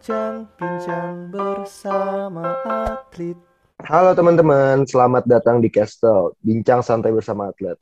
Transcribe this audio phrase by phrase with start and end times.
[0.00, 3.36] Bincang-bincang bersama atlet.
[3.84, 7.76] Halo teman-teman, selamat datang di Castle, bincang santai bersama atlet.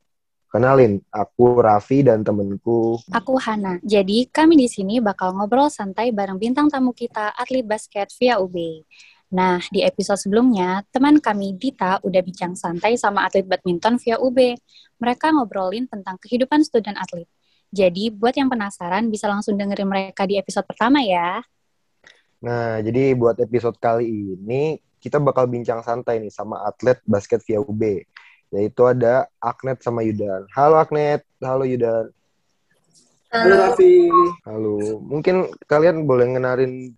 [0.50, 2.98] Kenalin, aku Raffi dan temenku.
[3.14, 3.78] Aku Hana.
[3.86, 8.82] Jadi kami di sini bakal ngobrol santai bareng bintang tamu kita atlet basket via UB.
[9.30, 14.58] Nah, di episode sebelumnya, teman kami Dita udah bincang santai sama atlet badminton via UB.
[14.98, 17.30] Mereka ngobrolin tentang kehidupan student atlet.
[17.70, 21.46] Jadi, buat yang penasaran bisa langsung dengerin mereka di episode pertama ya.
[22.38, 24.06] Nah, jadi buat episode kali
[24.38, 27.82] ini kita bakal bincang santai nih sama atlet basket via UB.
[28.48, 30.46] Yaitu ada Agnet sama Yudan.
[30.54, 32.08] Halo Agnet, halo Yudan.
[33.28, 34.08] Halo Raffi.
[34.48, 35.04] Halo.
[35.04, 36.96] Mungkin kalian boleh ngenarin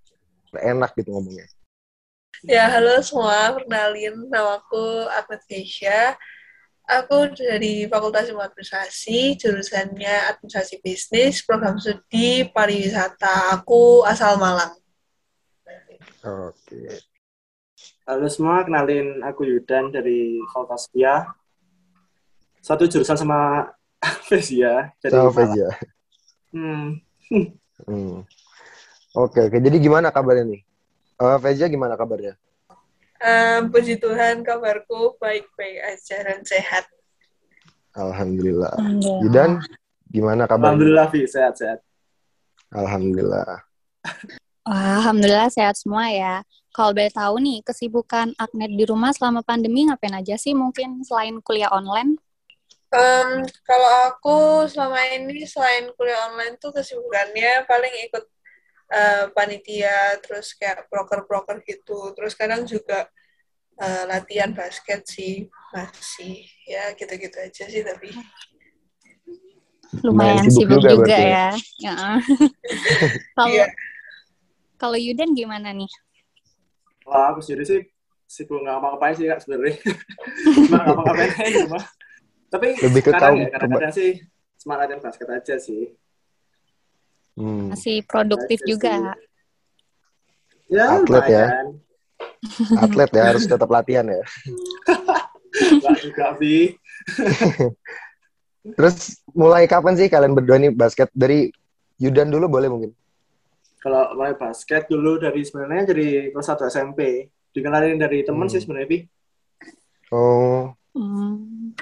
[0.54, 1.48] enak gitu ngomongnya.
[2.46, 3.52] Ya, halo semua.
[3.52, 6.14] Perkenalin, nama aku Agnes Keisha.
[6.90, 13.54] Aku dari Fakultas Ilmu Administrasi, jurusannya Administrasi Bisnis, program studi pariwisata.
[13.58, 14.79] Aku asal Malang.
[16.20, 17.00] Oke.
[18.04, 21.24] Halo semua, kenalin aku Yudan dari Fakultas Via.
[22.60, 23.72] Satu jurusan sama.
[24.30, 25.68] Jadi Sama Vezia.
[26.52, 26.96] Hmm,
[27.88, 28.24] Hmm.
[29.16, 29.56] Oke, oke.
[29.56, 30.60] Jadi gimana kabarnya nih?
[31.20, 32.36] Eh Vezia gimana kabarnya?
[33.20, 36.88] Ehm, puji Tuhan, kabarku baik-baik aja dan sehat.
[37.92, 38.72] Alhamdulillah.
[38.80, 39.20] Alhamdulillah.
[39.20, 39.50] Yudan,
[40.08, 40.64] gimana kabarnya?
[40.72, 41.22] Alhamdulillah, Vi.
[41.28, 41.80] Sehat-sehat.
[42.72, 43.60] Alhamdulillah.
[44.68, 46.44] Wah, Alhamdulillah sehat semua ya.
[46.70, 51.40] Kalau boleh tahu nih, kesibukan Agnet di rumah selama pandemi ngapain aja sih mungkin selain
[51.42, 52.20] kuliah online?
[52.90, 54.38] Em, kalau aku
[54.70, 58.24] selama ini selain kuliah online tuh kesibukannya paling ikut
[58.90, 62.14] eh, panitia, terus kayak proker-proker gitu.
[62.14, 63.10] Terus kadang juga
[63.80, 68.10] eh, latihan basket sih masih ya gitu-gitu aja sih tapi
[70.02, 71.48] Lumayan Lumayan sibuk sibuk, juga juga, ya.
[71.82, 71.96] Ya.
[73.38, 73.66] Kalau Iya.
[74.80, 75.92] Kalau Yudan gimana nih?
[77.04, 77.80] Wah, aku sendiri sih
[78.24, 79.76] sibuk nggak ngapa-ngapain sih, Kak, sebenarnya.
[80.64, 81.84] Cuma nggak ngapa-ngapain rumah.
[82.50, 84.10] Tapi Lebih ke sekarang ya, kadang-kadang sih
[84.60, 85.94] cuma latihan basket aja sih.
[87.38, 87.70] Hmm.
[87.72, 88.94] Masih produktif Aja juga.
[88.98, 89.28] sih.
[90.70, 91.46] Ya, Atlet ya.
[92.78, 94.22] Atlet ya harus tetap latihan ya.
[95.80, 96.74] Nggak juga, Vi.
[98.76, 101.48] Terus mulai kapan sih kalian berdua nih basket dari
[102.02, 102.90] Yudan dulu boleh mungkin?
[103.80, 107.00] Kalau mulai basket dulu dari sebenarnya dari kelas 1 SMP.
[107.50, 108.52] Dikenalin dari teman Hmm.
[108.52, 108.98] sih sebenarnya, Vi.
[110.12, 111.72] Oh, Hmm.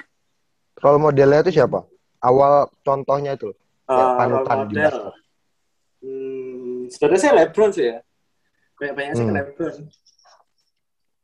[0.79, 1.83] role modelnya itu siapa?
[2.19, 3.51] Awal contohnya itu.
[3.85, 4.85] Uh, panutan di model.
[4.85, 5.13] basket.
[5.99, 7.97] Hmm, sebenarnya saya LeBron sih ya.
[8.79, 9.37] Banyak banyak sih ke Hmm.
[9.43, 9.75] LeBron.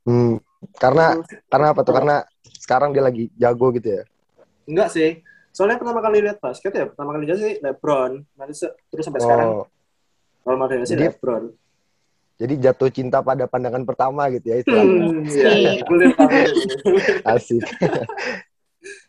[0.05, 0.33] Hmm,
[0.77, 1.05] karena
[1.47, 1.93] karena apa tuh?
[1.93, 2.15] Karena
[2.57, 4.03] sekarang dia lagi jago gitu ya.
[4.65, 5.21] Enggak sih.
[5.55, 8.11] Soalnya pertama kali lihat basket ya, pertama kali lihat sih LeBron.
[8.35, 8.53] Nanti
[8.91, 9.49] terus sampai sekarang
[10.45, 11.43] Role modelnya sih Jadi- LeBron.
[12.35, 15.07] jadi jatuh cinta pada pandangan pertama gitu ya istilahnya.
[15.07, 15.71] Hmm, iya.
[17.31, 17.63] Asik.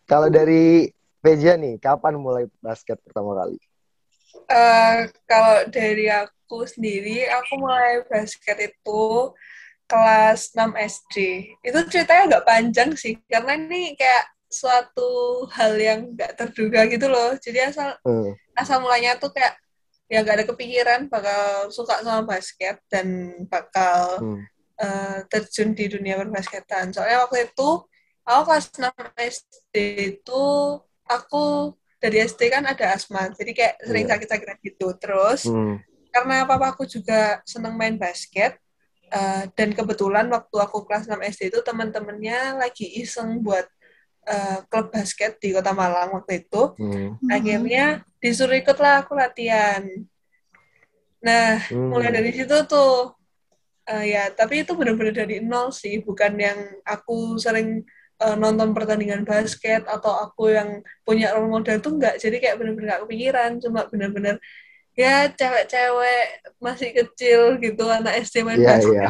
[0.07, 0.89] Kalau dari
[1.19, 3.59] Peja nih, kapan mulai basket pertama kali?
[4.47, 4.97] Eh,
[5.27, 9.35] kalau dari aku sendiri, aku mulai basket itu
[9.85, 11.17] kelas 6 SD.
[11.67, 17.35] Itu ceritanya agak panjang sih, karena ini kayak suatu hal yang nggak terduga gitu loh.
[17.43, 18.31] Jadi asal Hmm.
[18.55, 19.59] asal mulanya tuh kayak
[20.07, 23.07] ya nggak ada kepikiran bakal suka sama basket dan
[23.51, 24.43] bakal Hmm.
[24.77, 26.93] eh, terjun di dunia perbasketan.
[26.93, 27.69] Soalnya waktu itu
[28.23, 29.75] aku kelas 6 SD
[30.21, 30.45] itu
[31.09, 34.13] aku dari SD kan ada asma, jadi kayak sering Iya.
[34.15, 34.89] sakit-sakitan gitu.
[35.01, 35.81] Terus Hmm.
[36.13, 38.61] karena papaku juga seneng main basket
[39.09, 43.65] eh, dan kebetulan waktu aku kelas 6 SD itu teman-temannya lagi iseng buat
[44.27, 47.15] eh, klub basket di Kota Malang waktu itu Hmm.
[47.27, 47.85] akhirnya
[48.19, 49.87] disuruh ikut lah aku latihan.
[51.23, 51.91] Nah, Hmm.
[51.91, 53.15] mulai dari situ tuh
[53.87, 59.23] eh, ya, tapi itu benar-benar dari nol sih, bukan yang aku sering eh, nonton pertandingan
[59.23, 62.17] basket atau aku yang punya role model tuh enggak.
[62.19, 64.41] Jadi kayak benar-benar gak kepikiran, cuma benar-benar
[64.97, 66.25] ya cewek-cewek
[66.57, 68.97] masih kecil gitu anak SD main Iya, basket.
[68.97, 69.09] iya.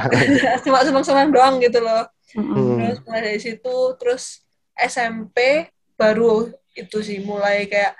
[0.67, 2.05] cuma senang-senang doang gitu loh.
[2.35, 2.83] Hmm.
[2.83, 4.45] Terus mulai dari situ, terus
[4.77, 7.97] SMP baru itu sih mulai kayak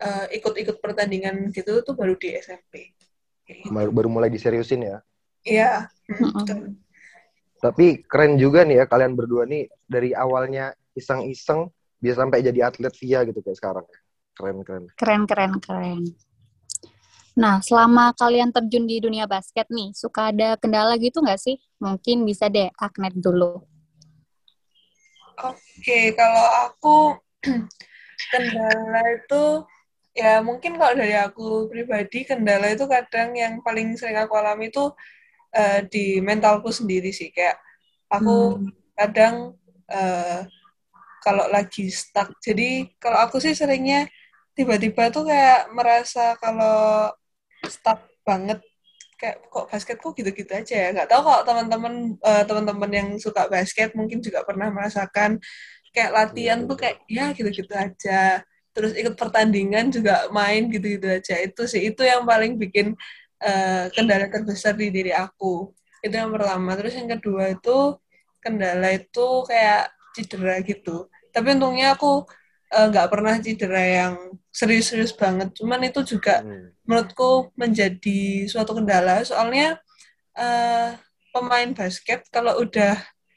[0.00, 2.96] eh, ikut-ikut pertandingan gitu tuh baru di SMP.
[3.44, 3.72] Kayak gitu.
[3.72, 4.98] Baru, baru mulai diseriusin ya.
[5.46, 5.72] Iya.
[6.10, 6.60] mm, betul.
[7.56, 12.92] Tapi keren juga nih ya kalian berdua nih dari awalnya iseng-iseng bisa sampai jadi atlet
[13.00, 13.86] via gitu kayak sekarang.
[14.36, 14.84] Keren keren.
[14.96, 16.02] Keren, keren, keren.
[17.36, 21.60] Nah, selama kalian terjun di dunia basket nih, suka ada kendala gitu nggak sih?
[21.80, 23.60] Mungkin bisa deh Agnet dulu.
[25.36, 26.96] Oke, kalau aku
[28.32, 29.44] kendala itu
[30.16, 34.88] ya mungkin kalau dari aku pribadi kendala itu kadang yang paling sering aku alami itu
[35.56, 37.30] eh, di mentalku sendiri sih.
[37.34, 37.58] Kayak
[38.12, 38.72] aku Hmm.
[38.96, 39.34] kadang
[39.92, 40.40] eh,
[41.24, 42.32] kalau lagi stuck.
[42.40, 44.08] Jadi kalau aku sih seringnya
[44.56, 47.10] tiba-tiba tuh kayak merasa kalau
[47.68, 48.60] stuck banget
[49.20, 50.88] kayak kok basket kok gitu-gitu aja ya?
[50.94, 55.40] Nggak tahu kok teman-teman eh, teman-teman yang suka basket mungkin juga pernah merasakan
[55.94, 58.44] kayak latihan tuh kayak ya gitu-gitu aja.
[58.76, 61.34] Terus ikut pertandingan juga main gitu-gitu aja.
[61.40, 62.92] Itu sih itu yang paling bikin
[63.40, 65.72] eh, kendala terbesar di diri aku.
[66.04, 66.76] Itu yang pertama.
[66.76, 67.96] Terus yang kedua itu
[68.44, 71.08] kendala itu kayak cedera gitu.
[71.32, 72.24] Tapi untungnya aku
[72.72, 74.14] eh, nggak pernah cedera yang
[74.50, 76.72] serius-serius banget cuman itu juga Hmm.
[76.86, 79.76] menurutku menjadi suatu kendala soalnya
[80.34, 80.88] eh,
[81.30, 82.96] pemain basket kalau udah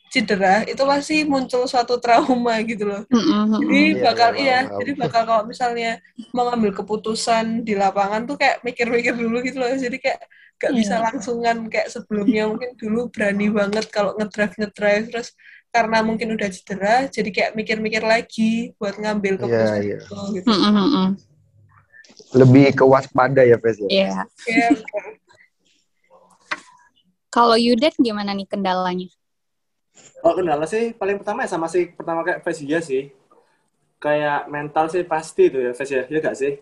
[0.09, 4.77] cedera itu pasti muncul suatu trauma gitu loh Mm-mm, jadi Iya, bakal iya, iya paham.
[4.81, 5.91] jadi bakal kalau misalnya
[6.33, 10.21] mau ngambil keputusan di lapangan tuh kayak mikir-mikir dulu gitu loh jadi kayak
[10.59, 11.03] gak bisa Iya.
[11.05, 15.29] langsungan kayak sebelumnya mungkin dulu berani banget kalau ngedrive ngedrive terus
[15.69, 19.98] karena mungkin udah cedera jadi kayak mikir-mikir lagi buat ngambil Iya, keputusan iya.
[20.01, 21.07] itu gitu Mm-mm, mm-mm.
[22.33, 23.89] Lebih ke waspada ya, Fes ya?
[23.89, 24.13] Iya.
[24.50, 25.06] Iya, betul.
[27.30, 29.06] Kalau Yudet gimana nih kendalanya?
[30.25, 33.13] Oh kendala sih paling pertama ya sama sih pertama kayak Vesia sih.
[34.01, 36.54] Kayak mental sih pasti itu ya Vesia, ya gak sih?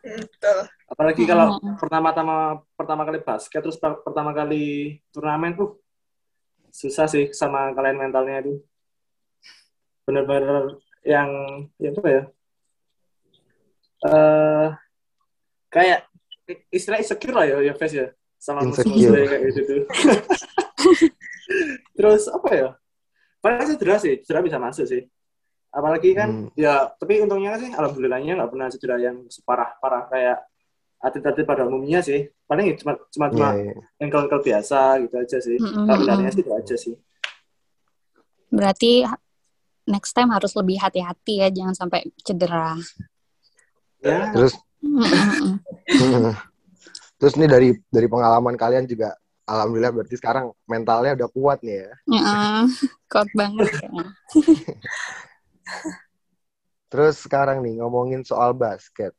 [0.00, 0.58] betul
[0.88, 1.76] Apalagi kalau Mm-mm.
[1.76, 5.76] pertama-tama pertama kali basket terus per- pertama kali turnamen tuh
[6.70, 8.62] susah sih sama kalian mentalnya itu.
[10.06, 11.28] Bener-bener yang
[11.80, 12.22] ya apa ya?
[14.08, 14.68] Eh
[15.68, 16.00] kayak
[16.72, 19.82] istilah insecure lah ya ya Ves ya sama musuh-musuh kayak gitu tuh.
[21.98, 22.68] Terus apa ya?
[23.42, 25.02] Paling cedera sih, cedera bisa masuk sih.
[25.68, 26.50] Apalagi kan, Hmm.
[26.56, 30.38] ya tapi untungnya sih, alhamdulillahnya nggak pernah cedera yang separah-parah kayak
[30.98, 32.30] atlet-atlet pada umumnya sih.
[32.46, 33.74] Paling ya cuma cuma Iya, cuma iya.
[34.02, 35.56] ankle-ankle biasa gitu aja sih.
[35.58, 36.34] Benarnya mm-mm.
[36.34, 36.94] sih itu aja sih.
[38.48, 38.92] Berarti
[39.88, 42.76] next time harus lebih hati-hati ya, jangan sampai cedera.
[43.98, 44.54] Ya, Terus
[47.18, 49.10] terus nih dari dari pengalaman kalian juga
[49.48, 51.90] alhamdulillah berarti sekarang mentalnya udah kuat nih ya.
[53.10, 53.88] Kuat banget ya.
[56.88, 59.12] Terus sekarang nih ngomongin soal basket.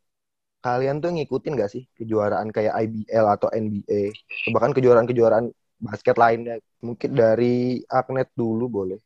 [0.60, 4.12] Kalian tuh ngikutin gak sih kejuaraan kayak IBL atau NBA?
[4.52, 5.48] Bahkan kejuaraan-kejuaraan
[5.80, 6.60] basket lainnya.
[6.84, 9.00] Mungkin dari Agnet dulu boleh.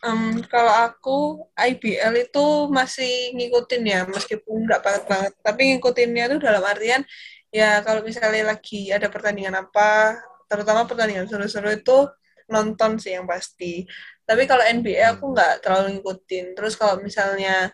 [0.00, 1.18] Em, kalau aku
[1.54, 7.04] IBL itu masih ngikutin ya, meskipun nggak banget banget, tapi ngikutinnya itu dalam artian
[7.52, 10.16] ya kalau misalnya lagi ada pertandingan apa,
[10.48, 12.08] terutama pertandingan seru-seru itu
[12.48, 13.84] nonton sih yang pasti.
[14.24, 16.56] Tapi kalau NBA aku nggak terlalu ngikutin.
[16.58, 17.68] Terus kalau misalnya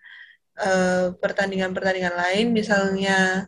[0.61, 3.47] eh, pertandingan-pertandingan lain, misalnya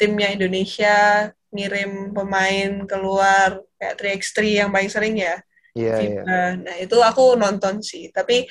[0.00, 5.36] timnya Indonesia ngirim pemain keluar kayak 3x3 yang paling sering ya.
[5.78, 6.22] Iya, iya.
[6.26, 6.40] FIBA.
[6.64, 8.10] Nah, itu aku nonton sih.
[8.14, 8.46] Tapi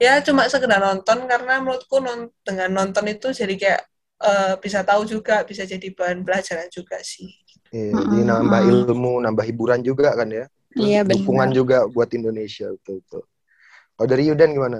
[0.00, 3.82] ya cuma sekedar nonton karena menurutku non- dengan nonton itu jadi kayak
[4.28, 7.28] eh, bisa tahu juga, bisa jadi bahan pelajaran juga sih.
[7.74, 8.30] Iya, jadi Mm-mm.
[8.30, 10.44] nambah ilmu, nambah hiburan juga kan ya.
[10.76, 11.16] Iya, benar.
[11.16, 13.22] dukungan juga buat Indonesia betul betul.
[13.96, 14.78] Kalau dari Yudan gimana?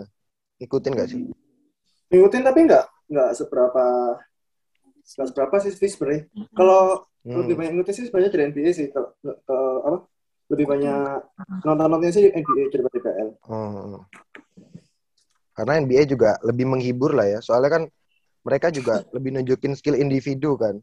[0.60, 1.22] Ngikutin gak sih?
[2.08, 3.84] Ngikutin tapi nggak nggak seberapa
[5.06, 6.22] nggak seberapa sih sih sebenarnya.
[6.52, 7.42] Kalau Hmm.
[7.42, 8.86] lebih banyak ngikutin sih sebenarnya dari NBA sih.
[8.90, 9.98] Kalau ke- ke- apa?
[10.46, 11.18] Lebih banyak
[11.66, 13.28] nonton-nontonnya sih NBA daripada IPL.
[13.50, 13.98] Oh.
[15.50, 17.38] Karena NBA juga lebih menghibur lah ya.
[17.42, 17.82] Soalnya kan
[18.46, 20.78] mereka juga lebih nunjukin skill individu kan.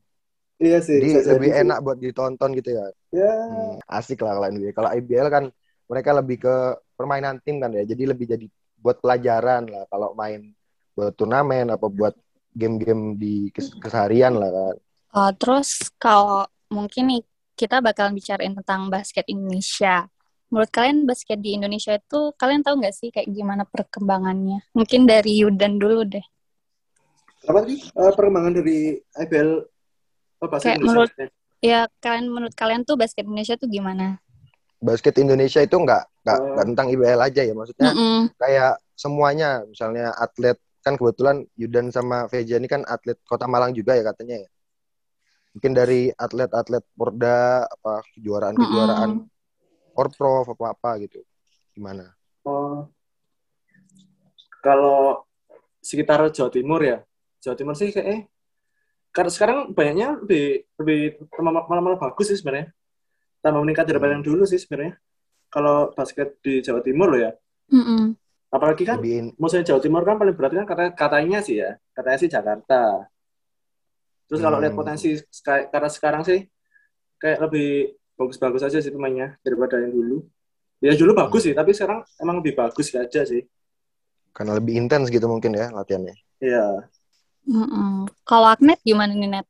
[0.59, 0.99] Iya sih.
[0.99, 1.63] Jadi bisa lebih jadi sih.
[1.63, 2.85] enak buat ditonton gitu ya.
[3.13, 4.71] Ya, Hmm, asik lah kalau NBA.
[4.75, 5.43] Kalau IBL kan
[5.87, 6.55] mereka lebih ke
[6.95, 7.87] permainan tim kan ya.
[7.87, 8.45] Jadi lebih jadi
[8.75, 10.51] buat pelajaran lah kalau main
[10.93, 12.13] buat turnamen apa buat
[12.53, 14.75] game-game di kes- keseharian lah kan.
[15.13, 17.21] Uh, terus kalau mungkin nih
[17.53, 20.09] kita bakalan bicarain tentang basket Indonesia.
[20.49, 24.61] Menurut kalian basket di Indonesia itu kalian tahu nggak sih kayak gimana perkembangannya?
[24.73, 26.25] Mungkin dari Yudan dulu deh.
[27.43, 27.75] apa tadi?
[27.75, 29.49] Eh, perkembangan dari IPL
[30.39, 30.93] oh, bahasa Kayak Indonesia.
[31.09, 34.19] menurut- Ya kalian menurut kalian tuh basket Indonesia tuh gimana?
[34.77, 37.53] Basket Indonesia itu nggak nggak nggak tentang IBL aja ya.
[37.55, 38.19] Maksudnya Mm-mm.
[38.35, 43.95] kayak semuanya misalnya atlet kan kebetulan Yudan sama Veja ini kan atlet Kota Malang juga
[43.95, 44.49] ya katanya ya.
[45.55, 49.21] Mungkin dari atlet-atlet Porda apa kejuaraan-kejuaraan
[49.93, 51.21] Orprov apa apa gitu.
[51.71, 52.09] Gimana?
[52.43, 52.89] Oh.
[54.59, 55.23] Kalau
[55.79, 57.05] sekitar Jawa Timur ya,
[57.39, 58.21] Jawa Timur sih kayak eh,
[59.13, 60.99] karena sekarang banyaknya lebih lebih
[61.37, 62.73] malah bagus sih sebenarnya.
[63.43, 64.97] Tambah meningkat daripada yang dulu sih sebenarnya.
[65.53, 67.31] Kalau basket di Jawa Timur loh ya.
[67.69, 68.17] Mm-mm.
[68.53, 72.17] Apalagi kan Lebih musuhnya Jawa Timur kan paling berat kan kata katanya sih ya, katanya
[72.21, 73.09] sih Jakarta.
[74.29, 74.69] Terus kalau Hmm.
[74.69, 75.09] lihat potensi
[75.73, 76.45] karena sekarang sih
[77.17, 80.17] kayak lebih bagus-bagus aja sih pemainnya daripada yang dulu.
[80.83, 83.41] Ya dulu bagus sih, tapi sekarang emang lebih bagus aja sih.
[84.35, 86.13] Karena lebih intens gitu mungkin ya latihannya.
[86.37, 86.89] Iya.
[87.49, 88.05] Mm-mm.
[88.23, 89.47] Kalau Agnet gimana nih, Net?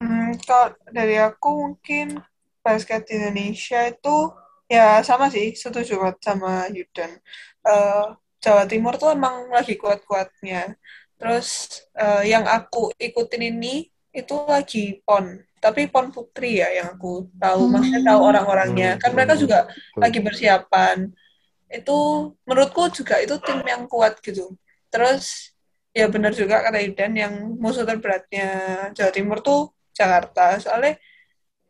[0.00, 2.20] Hmm, kalau dari aku mungkin
[2.64, 4.16] basket di Indonesia itu
[4.68, 7.10] ya sama sih, setuju banget sama Yudan.
[7.64, 8.06] Eh,
[8.44, 10.60] Jawa Timur tuh emang lagi kuat-kuatnya.
[11.20, 11.48] Terus
[12.02, 13.74] eh, yang aku ikutin ini
[14.20, 15.26] itu lagi PON,
[15.64, 18.30] tapi PON Putri ya yang aku tahu, maksudnya tahu Hmm.
[18.30, 18.90] orang-orangnya.
[18.94, 19.58] Hmm, Kan mereka hmm, juga
[20.02, 20.96] lagi persiapan.
[21.78, 21.96] Itu
[22.48, 24.54] menurutku juga itu tim yang kuat gitu.
[24.92, 25.54] Terus
[25.98, 28.46] ya benar juga kata Yudan yang musuh terberatnya
[28.96, 29.60] Jawa Timur tuh
[29.98, 30.58] Jakarta.
[30.62, 30.94] Soalnya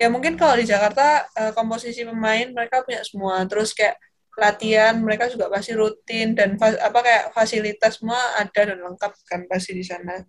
[0.00, 3.44] ya mungkin kalau di Jakarta eh, komposisi pemain mereka punya semua.
[3.50, 3.96] Terus kayak
[4.34, 9.78] latihan mereka juga pasti rutin dan apa kayak fasilitas semua ada dan lengkap kan pasti
[9.78, 10.22] di sana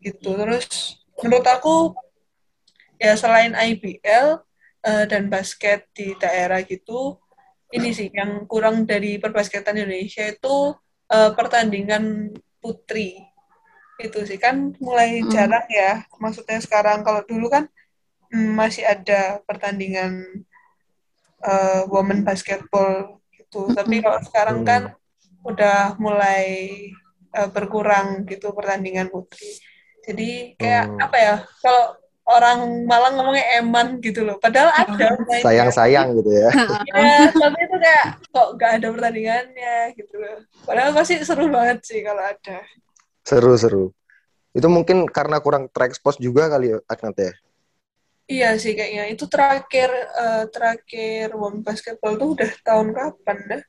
[0.00, 0.32] gitu.
[0.32, 1.92] Terus menurut aku
[2.96, 4.40] ya selain IBL
[4.84, 7.20] eh, dan basket di daerah gitu
[7.70, 10.74] ini sih yang kurang dari perbasketan Indonesia itu
[11.12, 13.20] eh, pertandingan putri
[14.00, 15.28] itu sih kan mulai Hmm.
[15.28, 17.68] jarang ya maksudnya sekarang kalau dulu kan
[18.32, 20.44] mm, masih ada pertandingan
[21.44, 23.19] eh, women basketball
[23.50, 24.66] gitu tapi kalau sekarang Hmm.
[24.70, 24.82] kan
[25.42, 26.46] udah mulai
[27.30, 29.58] eh, berkurang gitu pertandingan putri
[30.06, 30.98] jadi kayak Hmm.
[31.02, 31.84] apa ya kalau
[32.30, 35.42] orang Malang ngomongnya eman gitu loh padahal ada mainnya.
[35.42, 36.46] Sayang-sayang gitu ya.
[36.94, 40.38] Ya, tapi itu kayak kok nggak ada pertandingannya gitu loh.
[40.62, 42.62] Padahal pasti seru banget sih kalau ada.
[43.26, 43.90] Seru-seru.
[44.54, 47.32] Itu mungkin karena kurang terekspos juga kali ya, Agnet ya.
[48.30, 49.04] Iya sih kayaknya.
[49.12, 49.90] Itu terakhir
[50.22, 53.62] eh, terakhir women basketball tuh udah tahun kapan dah?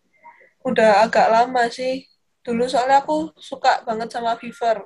[0.69, 2.05] Udah agak lama sih.
[2.45, 4.85] Dulu soalnya aku suka banget sama Fever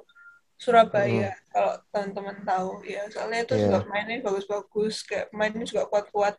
[0.55, 1.36] Surabaya.
[1.51, 3.03] Kalau teman-teman tahu ya.
[3.12, 3.63] Soalnya itu Iya.
[3.67, 6.36] juga mainnya bagus-bagus, kayak mainnya juga kuat-kuat.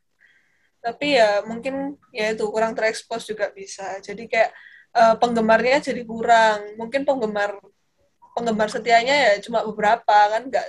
[0.81, 4.01] Tapi ya mungkin ya itu kurang terekspos juga bisa.
[4.01, 4.51] Jadi kayak
[4.97, 6.73] eh, penggemarnya jadi kurang.
[6.81, 7.61] Mungkin penggemar
[8.37, 10.69] penggemar setianya ya cuma beberapa kan nggak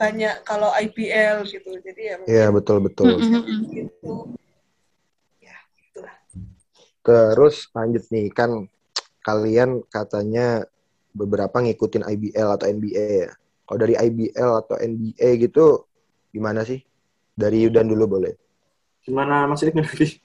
[0.00, 1.76] sebanyak kalau IBL gitu.
[1.76, 3.20] Jadi ya mungkin Iya, betul-betul.
[3.20, 3.58] Mm-mm.
[3.68, 4.32] gitu.
[5.44, 6.16] Ya, itulah.
[7.04, 8.64] Terus lanjut nih, kan
[9.20, 10.64] kalian katanya
[11.12, 13.30] beberapa ngikutin IBL atau NBA ya.
[13.68, 15.84] Kalau dari IBL atau NBA gitu,
[16.32, 16.80] gimana sih?
[17.36, 18.32] Dari Yudan dulu boleh.
[19.04, 20.16] Gimana maksudnya lagi?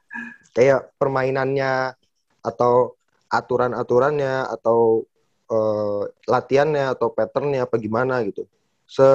[0.54, 1.90] Kayak permainannya
[2.38, 2.94] atau
[3.26, 5.02] aturan-aturannya atau
[5.50, 8.46] eh, latihannya atau patternnya apa gimana gitu.
[8.88, 9.06] Se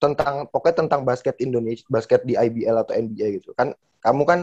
[0.00, 3.52] tentang pokoknya tentang basket Indonesia, basket di IBL atau NBA gitu.
[3.52, 4.40] Kan kamu kan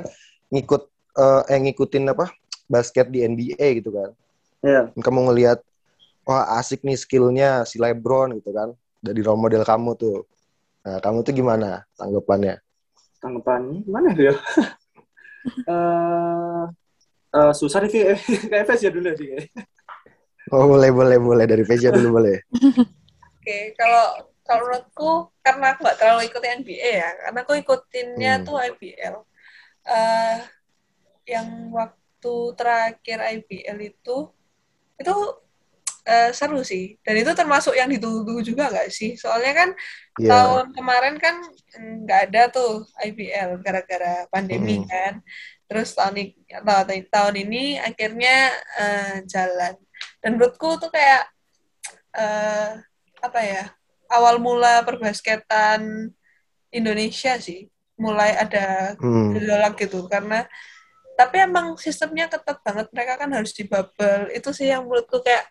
[0.53, 0.85] ngikut
[1.17, 2.29] eh, eh ngikutin apa?
[2.67, 4.11] basket di NBA gitu kan.
[4.59, 4.89] Iya.
[4.99, 5.63] kamu ngelihat
[6.27, 10.25] wah asik nih skillnya si LeBron gitu kan dari role model kamu tuh
[10.83, 12.59] nah kamu tuh gimana tanggapannya
[13.17, 14.35] Tanggapannya gimana ya?
[15.47, 16.63] Eh
[17.31, 18.19] eh, susah nih,
[18.51, 19.31] kayak Fes ya dulu sih.
[19.31, 19.63] kayaknya.
[20.51, 22.43] oh boleh boleh boleh dari Veja dulu boleh
[23.47, 25.11] Oke, kalau kalau menurutku
[25.43, 28.45] karena aku nggak terlalu ikutin NBA ya, karena aku ikutinnya Hmm.
[28.47, 29.15] tuh IBL.
[29.87, 30.37] Eh,
[31.27, 34.17] yang waktu terakhir IBL itu
[34.97, 35.15] itu
[36.07, 39.19] eh, seru sih, dan itu termasuk yang ditunggu juga nggak sih?
[39.19, 39.69] Soalnya kan
[40.17, 41.35] Iya tahun kemarin kan
[41.77, 44.87] nggak ada tuh IBL gara-gara pandemi Mm-mm.
[44.87, 45.13] kan.
[45.67, 48.35] Terus tahun ini, tahun, tahun ini akhirnya
[48.79, 49.75] eh, jalan.
[50.23, 51.27] Dan menurutku tuh kayak
[52.15, 52.71] eh,
[53.19, 53.63] apa ya
[54.11, 56.11] awal mula perbasketan
[56.71, 60.05] Indonesia sih mulai ada Hmm, gejolak gitu.
[60.07, 60.45] Karena
[61.17, 62.87] tapi emang sistemnya ketat banget.
[62.93, 64.29] Mereka kan harus di bubble.
[64.33, 65.45] Itu sih yang menurutku kayak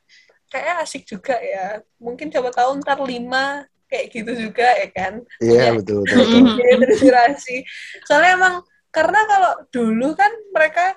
[0.52, 1.82] kayak asik juga ya.
[1.98, 5.14] Mungkin coba tahu ntar lima kayak gitu juga ya kan?
[5.42, 6.42] Iya Punya betul betul,
[6.78, 7.32] betul.
[8.06, 8.54] Soalnya emang
[8.94, 10.96] karena kalau dulu kan mereka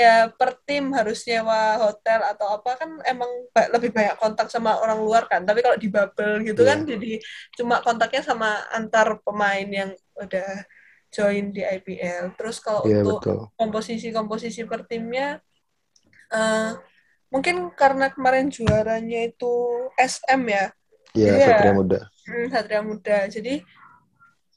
[0.00, 4.80] ya per tim harus nyewa hotel atau apa kan emang ba- lebih banyak kontak sama
[4.80, 6.96] orang luar kan tapi kalau di bubble gitu kan Iya.
[6.96, 7.12] jadi
[7.60, 10.48] cuma kontaknya sama antar pemain yang udah
[11.12, 15.38] join di IPL terus kalau iya untuk betul komposisi-komposisi per timnya
[16.30, 16.72] eh,
[17.28, 19.52] mungkin karena kemarin juaranya itu
[19.94, 20.64] SM ya
[21.12, 21.46] iya Iya.
[21.50, 23.18] Satria Muda Hmm, Satria Muda.
[23.26, 23.58] Jadi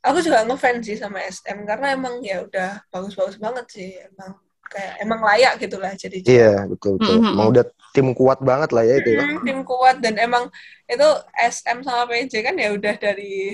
[0.03, 4.35] aku juga ngefans sih sama SM karena emang ya udah bagus-bagus banget sih emang
[4.73, 6.33] kayak emang layak gitulah jadi juara.
[6.33, 7.31] iya betul betul Mm-mm.
[7.31, 10.49] emang udah tim kuat banget lah ya itu ya Hmm, tim kuat dan emang
[10.83, 13.53] itu SM sama PJ kan ya udah dari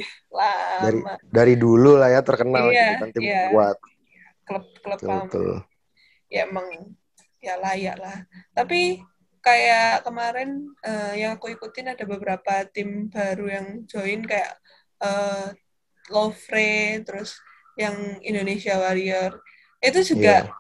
[0.80, 3.42] dari lama dari dulu lah ya terkenal Iya, gitu kan tim iya.
[3.52, 3.78] kuat
[4.44, 5.24] klub-klub betul lama.
[5.28, 5.50] betul
[6.28, 6.68] ya emang
[7.40, 8.18] ya layak lah.
[8.52, 9.00] Tapi
[9.40, 10.50] kayak kemarin
[10.84, 14.56] eh, yang aku ikutin ada beberapa tim baru yang join kayak
[15.00, 15.48] eh
[16.10, 17.38] Lovre, terus
[17.78, 19.40] yang Indonesia Warrior.
[19.80, 20.59] Itu juga Iya.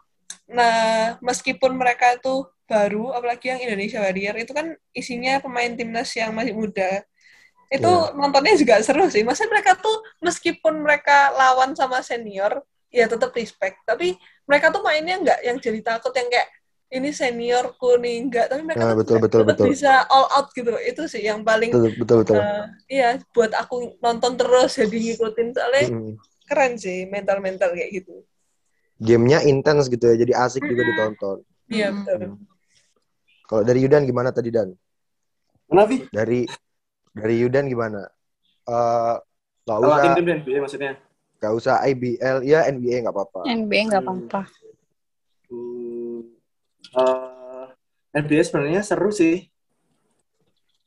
[0.50, 6.34] Nah meskipun mereka tuh baru apalagi yang Indonesia Warrior itu kan isinya pemain timnas yang
[6.34, 7.02] masih muda.
[7.70, 8.18] Itu Iya.
[8.18, 9.22] nontonnya juga seru sih.
[9.22, 14.18] Masa mereka tuh meskipun mereka lawan sama senior ya tetap respect, tapi
[14.50, 16.50] mereka tuh mainnya nggak yang jadi takut yang kayak
[16.90, 19.70] ini seniorku nih enggak tapi mereka Nah, betul, betul, betul.
[19.70, 22.36] bisa all out gitu itu sih yang paling Betul, betul, betul.
[22.42, 26.18] eh, iya buat aku nonton terus jadi ngikutin soalnya Mm.
[26.50, 28.26] keren sih mental mental kayak gitu
[29.00, 31.38] Gamenya intens gitu ya, jadi asik juga ditonton.
[31.72, 32.04] iya Mm.
[32.04, 32.36] betul
[33.50, 34.76] Kalau dari Yudan gimana tadi Dan?
[35.72, 36.06] Mana, Vi?
[36.12, 36.46] Dari
[37.16, 38.06] dari Yudan gimana?
[38.68, 39.16] Eh
[39.66, 40.94] gak usah NBA maksudnya.
[41.40, 43.42] gak usah IBL ya NBA nggak apa-apa.
[43.48, 44.42] NBA nggak apa-apa.
[45.50, 46.36] Hmm,
[47.00, 47.66] eh,
[48.20, 49.48] NBA sebenarnya seru sih.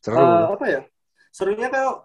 [0.04, 0.20] Seru.
[0.20, 0.80] Eh, apa ya?
[1.32, 2.04] Serunya kalau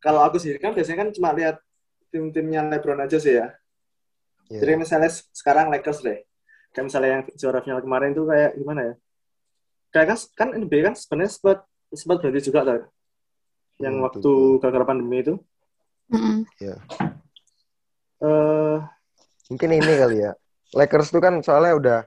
[0.00, 1.60] kalau aku sendiri kan biasanya kan cuma lihat
[2.08, 3.52] tim-timnya LeBron aja sih ya.
[4.50, 4.60] Iya.
[4.64, 6.18] Jadi misalnya sekarang Lakers deh.
[6.74, 8.94] Kayak misalnya yang juara final kemarin tuh kayak gimana ya?
[9.94, 11.58] Kayak kan, kan NBA kan sebenarnya sempat
[11.94, 12.82] sempat berhenti juga tuh.
[13.78, 14.32] Yang Hmm, waktu
[14.62, 15.34] gara-gara pandemi itu.
[16.12, 16.44] Mm-mm.
[18.24, 18.76] Eh,
[19.50, 20.32] Mungkin ini kali ya.
[20.74, 21.98] Lakers tuh kan soalnya udah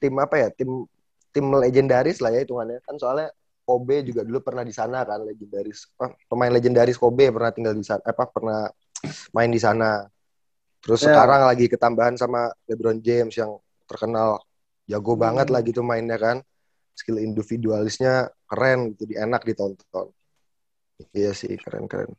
[0.00, 0.48] tim apa ya?
[0.54, 0.86] Tim
[1.34, 2.80] tim legendaris lah ya hitungannya.
[2.86, 3.28] Kan soalnya
[3.68, 5.92] Kobe juga dulu pernah di sana kan legendaris.
[6.00, 8.72] Ah, pemain legendaris Kobe pernah tinggal di sana apa pernah
[9.36, 10.08] main di sana.
[10.78, 11.10] Terus Ya.
[11.10, 14.40] sekarang lagi ketambahan sama LeBron James yang terkenal
[14.86, 15.22] jago Hmm.
[15.22, 16.40] banget lah gitu mainnya kan.
[16.94, 20.10] Skill individualisnya keren gitu, di- enak ditonton.
[21.14, 22.10] Iya sih, keren-keren.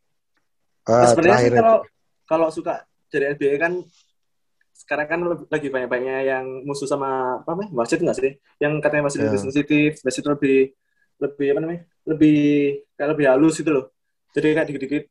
[0.87, 1.77] Nah, Eh, sebenarnya sih kalau
[2.23, 3.73] kalau suka dari NBA kan
[4.71, 5.19] sekarang kan
[5.51, 8.31] lagi banyak-banyak yang musuh sama apa namanya wasit nggak sih?
[8.63, 9.27] Yang katanya wasit Ya.
[9.27, 10.71] lebih sensitif, wasit lebih
[11.19, 11.81] lebih apa namanya?
[12.07, 12.39] Lebih
[12.95, 13.85] kayak lebih halus gitu loh.
[14.31, 15.03] Jadi kayak dikit-dikit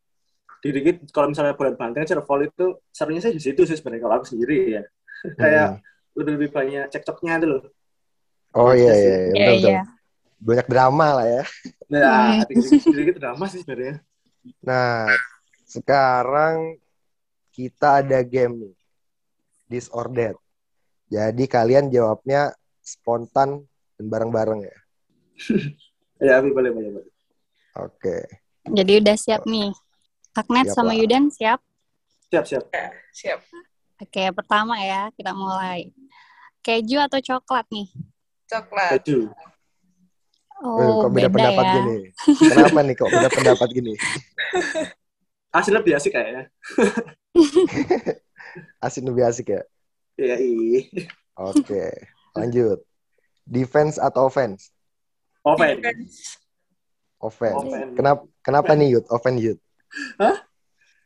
[0.59, 4.27] dikit-dikit kalau misalnya banteng cara foul itu serunya sih di situ sih sebenarnya kalau aku
[4.35, 4.83] sendiri ya.
[5.41, 5.83] kayak Hmm.
[6.19, 7.62] lebih lebih banyak cekcoknya itu loh.
[8.59, 9.14] Oh iya iya, iya.
[9.14, 9.71] Iya, betul, betul.
[9.71, 9.83] iya.
[10.38, 11.42] Banyak drama lah ya.
[11.88, 14.05] Nah, dikit-dikit dikit-dikit drama sih sebenarnya.
[14.61, 15.09] Nah,
[15.64, 16.77] sekarang
[17.49, 18.75] kita ada game nih.
[20.16, 20.37] That.
[21.09, 22.53] Jadi kalian jawabnya
[22.85, 23.64] spontan
[23.97, 24.77] dan bareng-bareng ya.
[26.18, 27.11] Ya, boleh boleh boleh.
[27.79, 28.27] Oke.
[28.66, 29.71] Jadi udah siap nih.
[30.38, 30.98] Agnet Siap sama lah.
[31.03, 31.59] Yudan siap?
[32.31, 32.64] Siap siap.
[32.70, 33.40] ya, siap
[33.98, 35.90] Oke, pertama ya, kita mulai.
[36.62, 37.90] Keju atau coklat nih?
[38.46, 39.03] coklat.
[39.03, 39.27] Eh,
[40.59, 41.74] Oh, kok beda, beda, pendapat ya.
[41.79, 41.96] gini?
[42.51, 43.94] Kenapa nih kok beda pendapat gini?
[45.59, 46.51] Asli lebih asik kayaknya.
[48.85, 49.62] Asik lebih asik ya.
[50.18, 50.83] Iya, iya.
[51.38, 52.11] Oke.
[52.35, 52.83] Lanjut.
[53.46, 54.74] Defense atau offense?
[55.46, 55.79] Open.
[55.79, 56.42] Defense.
[57.22, 57.59] Offense.
[57.64, 57.94] Offense.
[57.94, 59.07] Kenapa kenapa nih Yud?
[59.09, 59.59] Offense Yud?
[60.20, 60.37] Hah?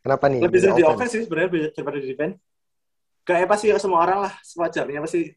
[0.03, 0.41] Kenapa nih?
[0.43, 2.35] lebih sering di offense sih sebenarnya daripada di defense.
[3.23, 5.31] Kayak pasti semua orang lah sewajarnya pasti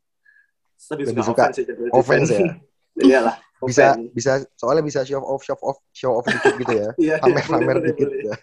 [0.92, 2.54] lebih, Lebih suka, suka offense sih daripada offense defense.
[2.98, 3.04] ya?
[3.10, 3.36] Iyalah.
[3.66, 4.12] Bisa offense.
[4.12, 6.90] bisa soalnya bisa show off show off show off dikit gitu ya.
[7.06, 8.08] Iya, Pamer boleh, pamer boleh, dikit.
[8.10, 8.22] boleh.
[8.26, 8.36] ya.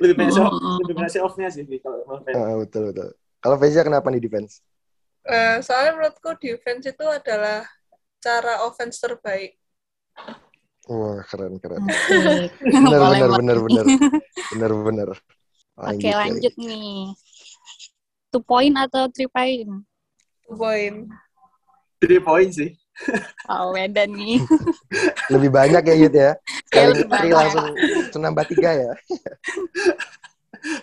[0.00, 0.46] Lebih banyak show,
[0.80, 2.36] lebih banyak show off-nya sih kalau offense.
[2.36, 3.08] Ah, betul betul.
[3.36, 4.64] Kalau Vezia kenapa nih defense?
[5.26, 7.66] Eh, soalnya menurutku defense itu adalah
[8.16, 9.58] cara offense terbaik
[10.86, 11.82] Wah keren keren.
[12.62, 13.86] Bener bener bener bener
[14.54, 15.08] bener bener.
[15.76, 17.12] Oke, lanjut nih.
[18.30, 19.82] Two point atau three point?
[20.46, 21.10] two point
[21.98, 22.70] Three point sih.
[23.48, 24.40] Oh, beda nih.
[25.32, 26.32] Lebih banyak ya Yud ya.
[26.70, 27.34] Ngetri banyak.
[27.34, 28.92] langsung langsung nambah tiga ya.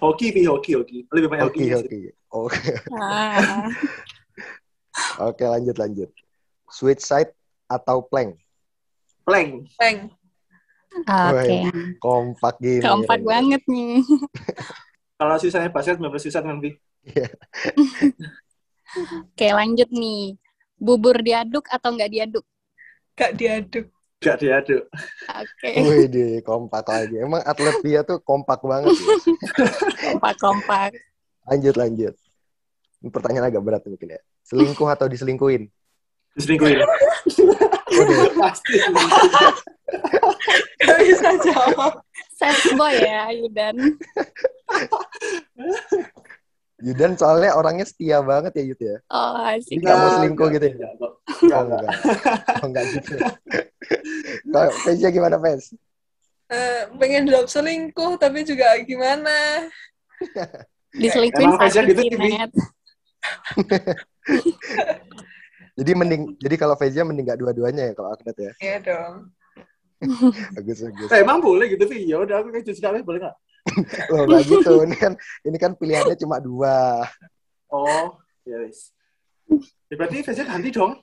[0.03, 0.97] Hoki, Bi, hoki, hoki.
[1.09, 1.73] Lebih banyak Oke hoki.
[1.73, 1.99] oke.
[2.33, 2.65] Oke
[2.97, 3.69] Ah.
[5.29, 6.09] oke lanjut lanjut.
[6.69, 7.31] Switch side
[7.69, 8.37] atau plank?
[9.23, 9.51] Plank.
[9.79, 9.97] Peng.
[11.03, 11.57] Oke.
[11.97, 12.83] Kompak gini.
[12.83, 13.29] Keempat keren.
[13.29, 14.03] banget nih.
[15.19, 16.75] Kalau sisanya basket, 19 sisa nanti.
[19.33, 20.37] Oke, lanjut nih.
[20.77, 22.45] Bubur diaduk atau nggak diaduk?
[23.15, 23.87] Gak diaduk.
[24.23, 24.83] Gak diaduk.
[25.27, 27.19] Oke, Wih deh, kompak lagi.
[27.19, 28.95] Emang atlet dia tuh kompak banget.
[28.95, 29.15] ya.
[30.11, 30.95] kompak-kompak.
[31.43, 32.13] Lanjut lanjut.
[33.03, 34.21] Ini pertanyaan agak berat mungkin ya.
[34.47, 35.67] Selingkuh atau diselingkuhin?
[36.39, 36.79] Diselingkuhin.
[38.41, 38.75] Pasti.
[40.83, 41.93] Gak bisa jawab.
[42.33, 43.75] Sad boy ya, Yudan.
[46.83, 48.97] Yudan soalnya orangnya setia banget ya Yud ya.
[49.07, 49.79] Oh, asik.
[49.79, 50.75] Nggak mau selingkuh gitu ya?
[50.75, 51.39] Enggak, enggak.
[51.39, 51.95] Oh, Enggak.
[52.59, 53.15] Oh, enggak gitu.
[54.51, 55.71] Kalau gimana, Vez?
[56.53, 59.31] Eh, pengen jawab selingkuh, tapi juga gimana?
[61.01, 62.17] Diselingkuhin sakit gitu?
[62.19, 62.51] Net.
[65.73, 68.51] Jadi mending jadi kalau Vezia mending gak dua-duanya ya kalau Agnet ya.
[68.61, 69.13] Iya dong.
[70.59, 71.09] Bagus bagus.
[71.15, 72.11] Eh, emang boleh gitu, Vi?
[72.11, 73.35] Ya udah, aku kayak sekali boleh nggak?
[74.11, 74.73] Loh, nggak gitu.
[74.87, 75.13] Ini kan
[75.47, 77.07] ini kan pilihannya cuma dua.
[77.71, 78.91] Oh, ya wis.
[79.87, 80.99] Ya, berarti VJ ganti dong.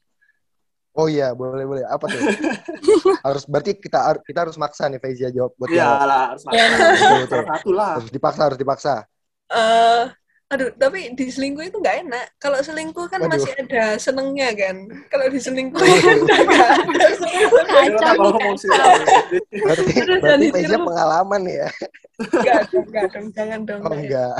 [0.92, 1.84] Oh iya, boleh boleh.
[1.86, 2.20] Apa tuh?
[3.22, 6.66] harus berarti kita kita harus maksa nih Faizia jawab buat Iya lah, harus Ya.
[6.66, 7.30] Betul, betul.
[7.30, 7.90] Salah satu lah.
[7.96, 8.94] Harus dipaksa, harus dipaksa.
[9.50, 10.02] Eh,
[10.50, 12.26] aduh, tapi diselingkuh itu nggak enak.
[12.42, 13.38] Kalau selingkuh kan Waduh.
[13.38, 14.76] masih ada senengnya kan.
[15.06, 17.06] Kalau diselingkuh udah nggak ada.
[17.70, 18.54] Kacau Kalau nih.
[19.62, 20.82] Berarti berarti tiru.
[20.82, 21.68] pengalaman ya.
[22.18, 23.80] Nggak dong, nggak dong, jangan dong.
[23.86, 24.36] Oh enggak.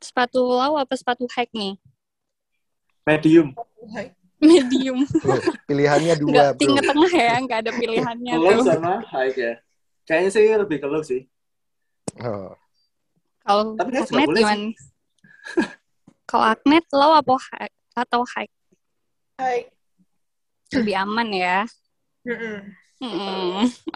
[0.00, 1.76] Sepatu low apa sepatu high nih?
[3.04, 3.52] Medium.
[4.40, 5.04] Medium.
[5.68, 6.60] Pilihannya dua, Nggak Bro.
[6.64, 8.64] tengah-tengah ya, nggak ada pilihannya Low tuh.
[8.72, 9.52] sama high ya.
[10.04, 11.28] Kayaknya sih lebih ke low sih.
[12.20, 12.52] Oh.
[13.44, 14.66] Kalau Tapi Agnet boleh gimana?
[16.30, 17.72] Kalau Agnet low apa high?
[17.94, 18.50] Atau high?
[19.36, 19.68] Hai.
[20.72, 21.58] Lebih aman ya.
[22.24, 22.72] Hmm,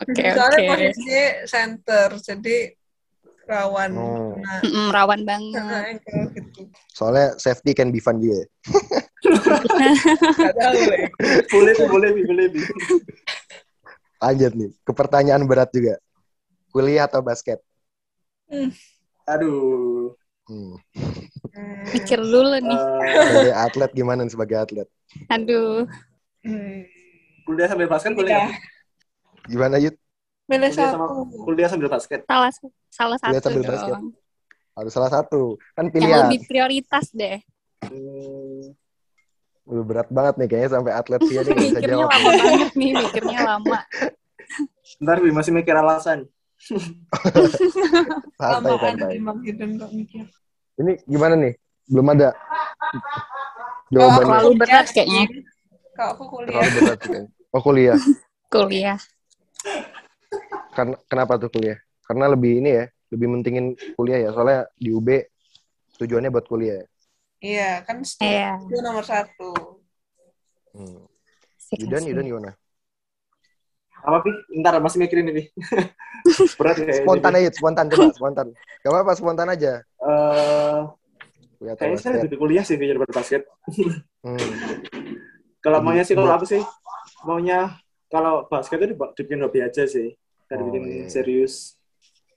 [0.05, 0.69] Oke, Soalnya oke.
[0.69, 2.57] posisinya center, jadi
[3.49, 4.37] rawan Oh.
[4.37, 5.65] kena Mm-mm, rawan banget.
[5.65, 6.61] ankle gitu.
[6.93, 8.47] Soalnya safety can be fun juga ya.
[9.25, 9.57] Ya.
[11.51, 12.47] Boleh, boleh, boleh.
[14.21, 15.97] Lanjut nih, ke pertanyaan berat juga.
[16.69, 17.59] Kuliah atau basket?
[19.29, 20.15] Aduh.
[20.45, 20.75] Hmm.
[21.91, 22.81] Pikir dulu nih.
[23.05, 24.89] Eh, Sebagai atlet gimana nih sebagai atlet?
[25.29, 25.85] Aduh.
[26.41, 26.81] Hmm.
[27.45, 28.45] kuliah sambil basket boleh Iya.
[29.47, 29.97] Gimana Yud?
[30.47, 31.07] Milih Kuliah sama
[31.39, 32.21] kuliah sambil basket.
[32.25, 32.53] Salah
[32.89, 33.71] salah Kuliah satu sambil dong.
[33.71, 33.97] basket.
[34.73, 35.43] Harus salah satu.
[35.73, 36.21] Kan Yang pilihan.
[36.25, 37.39] lebih prioritas deh.
[37.81, 38.73] Hmm,
[39.65, 42.09] Udah berat banget nih kayaknya sampai atlet dia nih bisa Mikirnya jawab.
[42.11, 43.79] lama banget nih, mikirnya lama.
[44.99, 46.19] Ntar Bi, masih mikir alasan.
[48.39, 49.19] Santai, Lamaan santai.
[49.47, 49.63] gitu.
[50.79, 51.55] Ini gimana nih?
[51.89, 52.35] Belum ada
[53.89, 54.27] Kalau jawabannya.
[54.27, 55.23] Terlalu aku berat kayaknya.
[55.95, 57.23] Kalau aku kuliah, Terlalu berat kayaknya.
[57.49, 57.99] Oh kuliah.
[58.49, 58.97] Kuliah.
[60.73, 61.77] Karena kenapa tuh kuliah?
[62.01, 64.31] Karena lebih ini ya, lebih mentingin kuliah ya.
[64.33, 65.09] Soalnya di UB
[65.99, 66.81] tujuannya buat kuliah.
[66.81, 66.87] ya.
[67.39, 68.59] iya kan studi Iya.
[68.59, 69.53] itu nomor satu.
[70.73, 71.05] Hmm.
[71.77, 72.03] Yudan.
[72.03, 72.51] Yudan gimana?
[74.05, 74.31] Apa, Bi?
[74.63, 75.45] Ntar masih mikirin ini.
[76.59, 77.03] Berat kayaknya.
[77.03, 78.47] Spontan aja, spontan coba, spontan.
[78.83, 79.73] Gak apa-apa, spontan aja.
[79.99, 80.81] Eh,
[81.59, 83.43] Kuliah atau kayaknya saya lebih kuliah sih Bi, daripada basket.
[84.23, 84.39] Hmm.
[85.65, 86.63] Kalau maunya sih kalau aku sih
[87.27, 90.15] maunya kalau basket itu dibikin hobi aja sih.
[90.47, 91.11] Kan Oh, dibikin iya.
[91.11, 91.75] serius.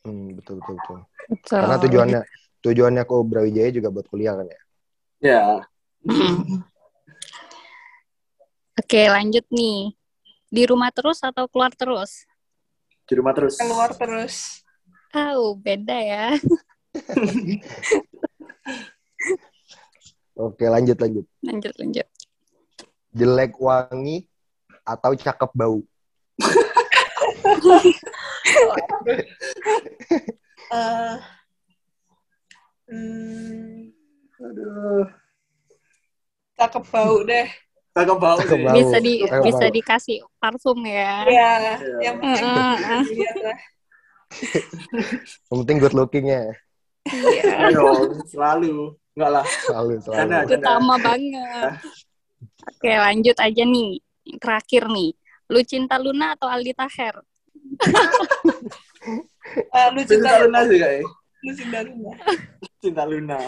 [0.02, 0.98] Hmm, betul, betul, betul.
[1.30, 1.62] Betul.
[1.62, 2.22] Karena tujuannya
[2.66, 4.62] tujuannya ke Brawijaya juga buat kuliah kan ya.
[5.22, 5.42] Ya.
[6.02, 6.66] Mm.
[8.82, 9.94] Oke, lanjut nih.
[10.52, 12.28] Di rumah terus atau keluar terus?
[13.08, 13.56] Di rumah terus.
[13.56, 14.68] Keluar terus.
[15.08, 16.36] Tahu, beda ya.
[20.36, 21.24] Oke, lanjut lanjut.
[21.40, 22.04] Lanjut, lanjut.
[23.16, 24.28] Jelek wangi
[24.84, 25.80] atau cakep bau?
[30.72, 31.16] Eh,
[32.88, 33.92] hmm,
[34.40, 35.04] Aduh.
[36.56, 37.52] cakep bau deh.
[37.92, 38.76] Cakep bau Cakep bau.
[38.76, 39.76] Bisa di Cakep bisa bau.
[39.76, 41.28] dikasih parfum ya.
[41.28, 41.76] Iya, Iya.
[42.02, 42.48] yang penting.
[45.52, 46.42] Yang penting good lookingnya.
[47.04, 47.44] Iya.
[47.68, 47.92] Iya
[48.30, 48.96] selalu.
[49.12, 49.46] Enggak lah.
[49.68, 50.18] Selalu, selalu.
[50.18, 51.72] Canda, Itu utama banget.
[52.64, 53.92] Oke, lanjut aja nih.
[54.24, 55.12] Yang Terakhir nih.
[55.52, 57.16] Lu cinta Luna atau Aldi Taher?
[59.52, 61.08] Eh, lu cinta Luna sih kayaknya.
[61.44, 62.12] Lu cinta Luna.
[62.80, 63.40] Cinta Luna.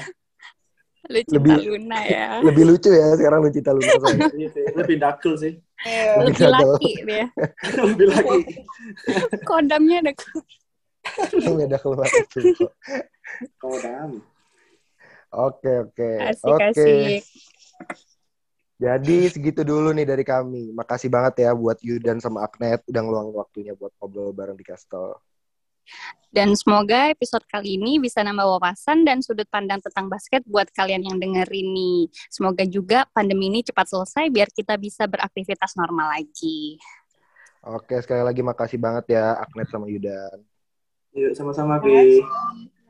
[1.11, 2.27] Lu cinta Lebih- Luna ya.
[2.39, 4.17] Lebih lucu ya sekarang lu cinta Luna saya.
[4.39, 4.63] Iya sih.
[4.71, 5.53] Lebih dakel sih.
[5.83, 6.11] Iya.
[6.23, 7.25] Lebih laki dia.
[7.83, 8.41] Lebih lagi.
[9.49, 10.11] Kodamnya ada
[11.35, 12.39] Beda keluar itu.
[13.59, 14.23] Kodam.
[15.33, 16.09] Oke, oke.
[16.23, 16.63] asik Oke.
[16.71, 17.21] asik.
[18.79, 20.71] Jadi segitu dulu nih dari kami.
[20.71, 25.19] Makasih banget ya buat Yudan sama Agnet udah ngeluangin waktunya buat ngobrol bareng di Castle.
[26.33, 31.05] Dan semoga episode kali ini bisa nambah wawasan dan sudut pandang tentang basket buat kalian
[31.05, 32.09] yang dengerin nih.
[32.33, 36.81] Semoga juga pandemi ini cepat selesai biar kita bisa beraktivitas normal lagi.
[37.63, 40.41] Oke, sekali lagi makasih banget ya Agnet sama Yudan.
[41.13, 42.19] Yuk sama-sama, Bi.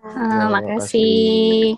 [0.02, 1.76] Ah, Ya, makasih.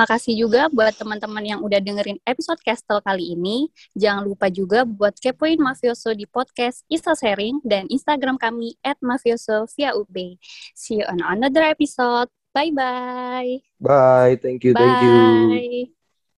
[0.00, 3.68] Makasih juga buat teman-teman yang udah dengerin episode Castle kali ini.
[3.92, 9.68] Jangan lupa juga buat kepoin Mafioso di podcast Isa Sharing dan Instagram kami at Mafioso
[9.76, 10.40] via UB.
[10.72, 12.32] See you on another episode.
[12.56, 13.60] Bye-bye.
[13.76, 15.16] Bye, thank you, thank you.
[15.86, 15.99] Bye.